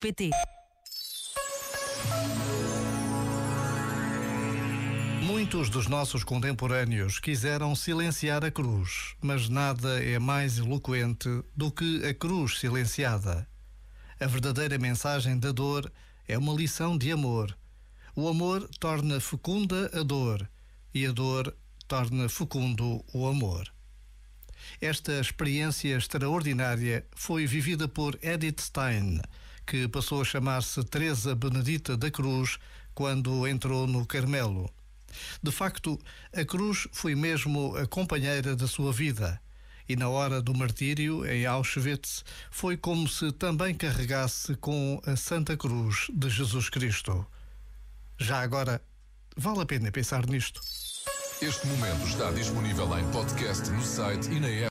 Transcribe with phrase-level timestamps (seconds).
[0.00, 0.30] pt
[5.22, 12.06] Muitos dos nossos contemporâneos quiseram silenciar a cruz, mas nada é mais eloquente do que
[12.06, 13.48] a cruz silenciada.
[14.20, 15.92] A verdadeira mensagem da dor
[16.28, 17.56] é uma lição de amor.
[18.14, 20.48] O amor torna fecunda a dor
[20.94, 21.56] e a dor
[21.88, 23.72] torna fecundo o amor.
[24.80, 29.20] Esta experiência extraordinária foi vivida por Edith Stein,
[29.68, 32.58] que passou a chamar-se Teresa Benedita da Cruz
[32.94, 34.72] quando entrou no Carmelo.
[35.42, 36.00] De facto,
[36.34, 39.38] a cruz foi mesmo a companheira da sua vida.
[39.86, 45.54] E na hora do martírio, em Auschwitz, foi como se também carregasse com a Santa
[45.54, 47.26] Cruz de Jesus Cristo.
[48.16, 48.80] Já agora,
[49.36, 50.62] vale a pena pensar nisto.
[51.42, 54.66] Este momento está disponível em podcast no site e na app.